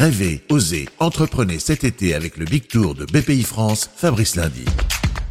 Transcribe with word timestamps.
Rêvez, 0.00 0.40
osez, 0.48 0.88
entreprenez 0.98 1.58
cet 1.58 1.84
été 1.84 2.14
avec 2.14 2.38
le 2.38 2.46
Big 2.46 2.66
Tour 2.66 2.94
de 2.94 3.04
BPI 3.04 3.42
France, 3.42 3.90
Fabrice 3.94 4.34
Lundi. 4.34 4.64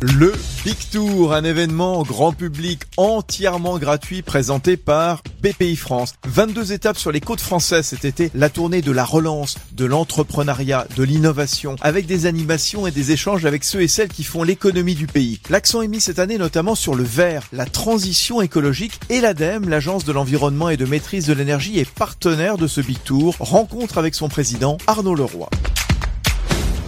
Le 0.01 0.31
Big 0.63 0.77
Tour, 0.93 1.33
un 1.33 1.43
événement 1.43 2.03
grand 2.03 2.31
public 2.31 2.83
entièrement 2.95 3.77
gratuit 3.77 4.21
présenté 4.21 4.77
par 4.77 5.21
BPI 5.43 5.75
France. 5.75 6.13
22 6.25 6.71
étapes 6.71 6.97
sur 6.97 7.11
les 7.11 7.19
côtes 7.19 7.41
françaises 7.41 7.87
cet 7.87 8.05
été, 8.05 8.31
la 8.33 8.49
tournée 8.49 8.81
de 8.81 8.93
la 8.93 9.03
relance, 9.03 9.57
de 9.73 9.83
l'entrepreneuriat, 9.83 10.87
de 10.95 11.03
l'innovation, 11.03 11.75
avec 11.81 12.05
des 12.05 12.27
animations 12.27 12.87
et 12.87 12.91
des 12.91 13.11
échanges 13.11 13.45
avec 13.45 13.65
ceux 13.65 13.81
et 13.81 13.89
celles 13.89 14.07
qui 14.07 14.23
font 14.23 14.43
l'économie 14.43 14.95
du 14.95 15.05
pays. 15.05 15.41
L'accent 15.49 15.81
est 15.81 15.89
mis 15.89 15.99
cette 15.99 16.19
année 16.19 16.37
notamment 16.37 16.75
sur 16.75 16.95
le 16.95 17.03
vert, 17.03 17.47
la 17.51 17.65
transition 17.65 18.41
écologique 18.41 19.01
et 19.09 19.19
l'ADEME, 19.19 19.67
l'agence 19.67 20.05
de 20.05 20.13
l'environnement 20.13 20.69
et 20.69 20.77
de 20.77 20.85
maîtrise 20.85 21.25
de 21.25 21.33
l'énergie, 21.33 21.77
est 21.77 21.89
partenaire 21.89 22.57
de 22.57 22.67
ce 22.67 22.79
Big 22.79 23.03
Tour. 23.03 23.35
Rencontre 23.39 23.97
avec 23.97 24.15
son 24.15 24.29
président 24.29 24.77
Arnaud 24.87 25.15
Leroy. 25.15 25.49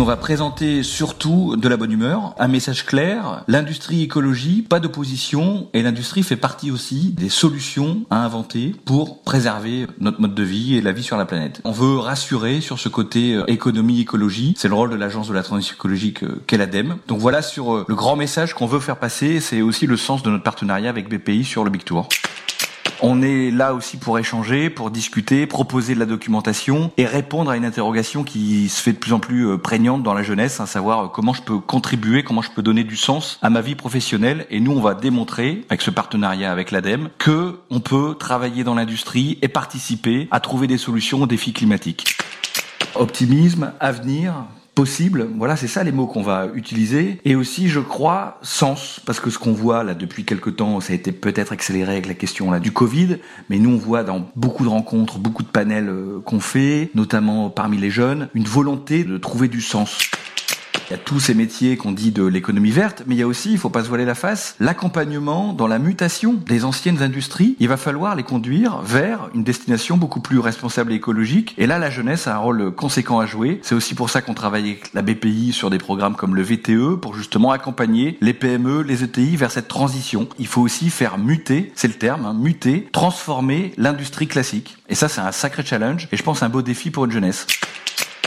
On 0.02 0.04
va 0.04 0.18
présenter 0.18 0.82
surtout 0.82 1.56
de 1.56 1.68
la 1.68 1.78
bonne 1.78 1.92
humeur, 1.92 2.34
un 2.40 2.48
message 2.48 2.88
clair, 2.88 3.44
l'industrie 3.48 4.02
écologie, 4.02 4.64
pas 4.64 4.80
d'opposition, 4.80 5.70
et 5.76 5.84
l'industrie 5.84 6.24
fait 6.24 6.38
partie 6.38 6.72
aussi 6.72 7.12
des 7.12 7.30
solutions 7.30 8.02
à 8.10 8.26
inventer 8.26 8.74
pour 8.84 9.22
préserver 9.22 9.86
notre 10.00 10.20
mode 10.20 10.34
de 10.34 10.42
vie 10.42 10.76
et 10.76 10.82
la 10.82 10.92
vie 10.92 11.04
sur 11.04 11.18
la 11.18 11.26
planète. 11.26 11.62
On 11.66 11.72
veut 11.72 12.00
rassurer 12.00 12.62
sur 12.62 12.80
ce 12.80 12.90
côté 12.90 13.36
euh, 13.36 13.44
économie-écologie, 13.46 14.56
c'est 14.58 14.70
le 14.70 14.74
rôle 14.74 14.90
de 14.90 14.96
l'agence 14.96 15.28
de 15.28 15.36
la 15.36 15.44
transition 15.44 15.76
écologique 15.76 16.24
euh, 16.24 16.42
qu'est 16.48 16.58
l'ADEME. 16.58 16.98
Donc 17.08 17.20
voilà 17.20 17.44
sur 17.44 17.76
euh, 17.76 17.86
le 17.88 17.94
grand 17.94 18.16
message 18.16 18.56
qu'on 18.56 18.66
veut 18.66 18.80
faire 18.80 18.98
passer, 18.98 19.40
c'est 19.40 19.62
aussi 19.62 19.86
le 19.86 19.98
sens 19.98 20.24
de 20.24 20.32
notre 20.32 20.44
partenariat 20.44 20.90
avec 20.90 21.10
BPI 21.10 21.44
sur 21.44 21.64
le 21.64 21.70
Big 21.70 21.84
Tour. 21.84 22.10
On 23.04 23.24
est 23.24 23.50
là 23.50 23.74
aussi 23.74 23.98
pour 23.98 24.20
échanger, 24.20 24.70
pour 24.70 24.92
discuter, 24.92 25.48
proposer 25.48 25.96
de 25.96 26.00
la 26.00 26.06
documentation 26.06 26.92
et 26.98 27.08
répondre 27.08 27.50
à 27.50 27.58
une 27.58 27.66
interrogation 27.66 28.24
qui 28.24 28.70
se 28.70 28.80
fait 28.80 28.94
de 28.94 29.00
plus 29.00 29.12
en 29.12 29.20
plus 29.20 29.48
euh, 29.48 29.58
prégnante 29.58 30.04
dans 30.04 30.14
la 30.14 30.22
jeunesse, 30.22 30.60
à 30.60 30.68
savoir 30.68 31.06
euh, 31.06 31.08
comment 31.08 31.34
je 31.34 31.42
peux 31.42 31.58
contribuer, 31.58 32.24
comment 32.24 32.44
je 32.44 32.52
peux 32.52 32.62
donner 32.62 32.84
du 32.84 32.96
sens 32.96 33.40
à 33.42 33.50
ma 33.50 33.62
vie 33.62 33.74
professionnelle. 33.74 34.46
Et 34.52 34.60
nous, 34.60 34.72
on 34.72 34.82
va 34.82 34.94
démontrer, 34.94 35.66
avec 35.70 35.82
ce 35.82 35.90
partenariat 35.90 36.52
avec 36.52 36.70
l'ADEME, 36.70 37.10
que 37.18 37.58
on 37.72 37.80
peut 37.80 38.16
travailler 38.20 38.64
dans 38.64 38.76
l'industrie 38.76 39.40
et 39.42 39.48
participer 39.48 40.28
à 40.30 40.40
trouver 40.40 40.68
des 40.68 40.78
solutions 40.78 41.24
aux 41.24 41.28
défis 41.28 41.54
climatiques. 41.54 42.18
Optimisme, 42.94 43.74
avenir, 43.80 44.46
possible. 44.76 45.28
Voilà, 45.38 45.56
c'est 45.56 45.68
ça 45.68 45.84
les 45.84 45.92
mots 45.92 46.08
qu'on 46.08 46.22
va 46.22 46.48
utiliser. 46.54 47.20
Et 47.26 47.36
aussi, 47.36 47.68
je 47.68 47.80
crois, 47.80 48.40
sens, 48.42 49.02
parce 49.06 49.20
que 49.20 49.30
ce 49.30 49.38
qu'on 49.38 49.54
voit 49.54 49.84
là 49.84 49.94
depuis 49.94 50.24
quelques 50.24 50.56
temps, 50.56 50.80
ça 50.80 50.94
a 50.94 50.96
été 50.96 51.12
peut-être 51.12 51.52
accéléré 51.52 51.92
avec 51.94 52.08
la 52.08 52.14
question 52.14 52.52
là 52.52 52.60
du 52.60 52.72
Covid, 52.72 53.18
mais 53.50 53.60
nous 53.60 53.72
on 53.72 53.78
voit 53.78 54.04
dans 54.04 54.30
beaucoup 54.36 54.64
de 54.64 54.70
rencontres, 54.70 55.20
beaucoup 55.20 55.44
de 55.44 55.50
panels 55.50 55.90
euh, 55.90 56.22
qu'on 56.24 56.40
fait, 56.40 56.90
notamment 56.96 57.50
parmi 57.50 57.78
les 57.78 57.92
jeunes, 57.92 58.30
une 58.34 58.46
volonté 58.46 59.04
de 59.04 59.18
trouver 59.18 59.48
du 59.48 59.62
sens. 59.62 60.00
Il 60.92 60.96
y 60.96 61.00
a 61.00 61.04
tous 61.06 61.22
ces 61.22 61.34
métiers 61.34 61.78
qu'on 61.78 61.94
dit 61.94 62.12
de 62.12 62.26
l'économie 62.26 62.70
verte, 62.70 63.04
mais 63.08 63.16
il 63.16 63.20
y 63.20 63.22
a 63.22 63.28
aussi, 63.28 63.54
il 63.54 63.58
faut 63.58 63.70
pas 63.70 63.82
se 63.82 63.88
voiler 63.88 64.04
la 64.04 64.14
face, 64.14 64.58
l'accompagnement 64.60 65.54
dans 65.54 65.68
la 65.68 65.80
mutation 65.80 66.34
des 66.34 66.66
anciennes 66.66 67.02
industries. 67.02 67.56
Il 67.62 67.70
va 67.70 67.78
falloir 67.78 68.14
les 68.14 68.24
conduire 68.24 68.82
vers 68.82 69.30
une 69.34 69.46
destination 69.46 69.96
beaucoup 69.96 70.20
plus 70.20 70.40
responsable 70.40 70.92
et 70.92 70.96
écologique. 70.96 71.56
Et 71.58 71.66
là, 71.66 71.80
la 71.80 71.90
jeunesse 71.90 72.28
a 72.28 72.36
un 72.36 72.40
rôle 72.40 72.76
conséquent 72.76 73.22
à 73.22 73.26
jouer. 73.26 73.62
C'est 73.64 73.74
aussi 73.74 73.96
pour 73.96 74.10
ça 74.10 74.22
qu'on 74.22 74.34
travaille 74.34 74.64
avec 74.64 74.94
la 74.94 75.02
BPI 75.02 75.54
sur 75.54 75.70
des 75.70 75.78
programmes 75.78 76.18
comme 76.18 76.36
le 76.36 76.42
VTE 76.42 77.00
pour 77.00 77.16
justement 77.16 77.52
accompagner 77.52 78.18
les 78.20 78.34
PME, 78.34 78.82
les 78.82 79.06
ETI 79.06 79.38
vers 79.38 79.52
cette 79.52 79.70
transition. 79.70 80.28
Il 80.40 80.48
faut 80.48 80.62
aussi 80.62 80.90
faire 80.90 81.18
muter, 81.18 81.72
c'est 81.74 81.88
le 81.88 81.94
terme, 81.94 82.26
hein, 82.26 82.34
muter, 82.34 82.90
transformer 82.92 83.72
l'industrie 83.78 84.28
classique. 84.28 84.76
Et 84.90 84.96
ça, 84.96 85.08
c'est 85.08 85.22
un 85.22 85.32
sacré 85.32 85.64
challenge 85.64 86.10
et 86.12 86.18
je 86.18 86.24
pense 86.24 86.44
un 86.44 86.50
beau 86.50 86.62
défi 86.62 86.92
pour 86.92 87.06
une 87.06 87.12
jeunesse. 87.12 87.48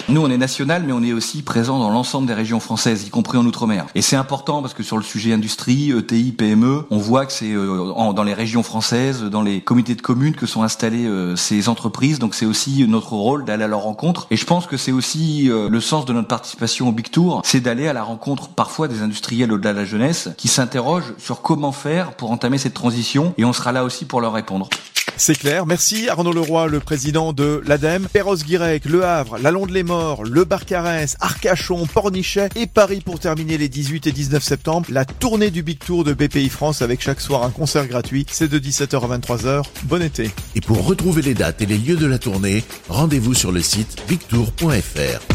Nous, 0.06 0.20
on 0.20 0.28
est 0.28 0.36
national, 0.36 0.82
mais 0.86 0.92
on 0.92 1.02
est 1.02 1.14
aussi 1.14 1.40
présent 1.40 1.78
dans 1.78 1.88
l'ensemble 1.88 2.26
des 2.26 2.34
régions 2.34 2.60
françaises, 2.60 3.06
y 3.06 3.10
compris 3.10 3.38
en 3.38 3.46
Outre-mer. 3.46 3.86
Et 3.94 4.02
c'est 4.02 4.16
important 4.16 4.60
parce 4.60 4.74
que 4.74 4.82
sur 4.82 4.98
le 4.98 5.02
sujet 5.02 5.32
industrie, 5.32 5.92
ETI, 5.92 6.32
PME, 6.32 6.84
on 6.90 6.98
voit 6.98 7.24
que 7.24 7.32
c'est 7.32 7.52
euh, 7.54 8.12
dans 8.12 8.22
les 8.22 8.34
régions 8.34 8.62
françaises, 8.62 9.22
dans 9.22 9.40
les 9.40 9.62
comités 9.62 9.94
de 9.94 10.02
communes 10.02 10.34
que 10.34 10.44
sont 10.44 10.62
installées 10.62 11.06
euh, 11.06 11.36
ces 11.36 11.70
entreprises. 11.70 12.18
Donc 12.18 12.34
c'est 12.34 12.44
aussi 12.44 12.86
notre 12.86 13.14
rôle 13.14 13.46
d'aller 13.46 13.64
à 13.64 13.68
leur 13.68 13.80
rencontre. 13.80 14.26
Et 14.30 14.36
je 14.36 14.44
pense 14.44 14.66
que 14.66 14.76
c'est 14.76 14.92
aussi 14.92 15.50
euh, 15.50 15.70
le 15.70 15.80
sens 15.80 16.04
de 16.04 16.12
notre 16.12 16.28
participation 16.28 16.88
au 16.88 16.92
Big 16.92 17.10
Tour, 17.10 17.40
c'est 17.42 17.60
d'aller 17.60 17.88
à 17.88 17.94
la 17.94 18.02
rencontre 18.02 18.48
parfois 18.48 18.88
des 18.88 19.00
industriels 19.00 19.52
au-delà 19.52 19.72
de 19.72 19.78
la 19.78 19.84
jeunesse 19.86 20.28
qui 20.36 20.48
s'interrogent 20.48 21.14
sur 21.16 21.40
comment 21.40 21.72
faire 21.72 22.12
pour 22.12 22.30
entamer 22.30 22.58
cette 22.58 22.74
transition. 22.74 23.32
Et 23.38 23.46
on 23.46 23.54
sera 23.54 23.72
là 23.72 23.84
aussi 23.84 24.04
pour 24.04 24.20
leur 24.20 24.34
répondre. 24.34 24.68
C'est 25.16 25.38
clair. 25.38 25.66
Merci 25.66 26.08
Arnaud 26.08 26.32
Leroy, 26.32 26.66
le 26.66 26.80
président 26.80 27.32
de 27.32 27.62
l'ADEME. 27.66 28.08
Perros-Guirec, 28.12 28.84
Le 28.84 29.04
Havre, 29.04 29.38
La 29.38 29.50
Londe-les-Morts, 29.50 30.24
Le 30.24 30.44
Barcarès, 30.44 31.16
Arcachon, 31.20 31.86
Pornichet 31.86 32.48
et 32.56 32.66
Paris 32.66 33.00
pour 33.04 33.18
terminer 33.20 33.58
les 33.58 33.68
18 33.68 34.06
et 34.06 34.12
19 34.12 34.42
septembre. 34.42 34.86
La 34.90 35.04
tournée 35.04 35.50
du 35.50 35.62
Big 35.62 35.78
Tour 35.78 36.04
de 36.04 36.12
BPI 36.12 36.48
France 36.48 36.82
avec 36.82 37.00
chaque 37.00 37.20
soir 37.20 37.44
un 37.44 37.50
concert 37.50 37.86
gratuit. 37.86 38.26
C'est 38.28 38.48
de 38.48 38.58
17h 38.58 38.96
à 38.96 39.18
23h. 39.18 39.62
Bon 39.84 40.02
été. 40.02 40.30
Et 40.54 40.60
pour 40.60 40.84
retrouver 40.84 41.22
les 41.22 41.34
dates 41.34 41.62
et 41.62 41.66
les 41.66 41.78
lieux 41.78 41.96
de 41.96 42.06
la 42.06 42.18
tournée, 42.18 42.64
rendez-vous 42.88 43.34
sur 43.34 43.52
le 43.52 43.62
site 43.62 43.96
bigtour.fr. 44.08 45.33